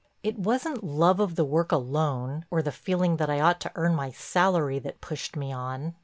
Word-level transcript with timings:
It 0.23 0.39
wasn't 0.39 0.83
love 0.83 1.19
of 1.19 1.35
the 1.35 1.45
work 1.45 1.71
alone, 1.71 2.43
or 2.49 2.63
the 2.63 2.71
feeling 2.71 3.17
that 3.17 3.29
I 3.29 3.39
ought 3.39 3.59
to 3.59 3.71
earn 3.75 3.93
my 3.93 4.09
salary, 4.09 4.79
that 4.79 4.99
pushed 4.99 5.35
me 5.35 5.51
on. 5.53 5.93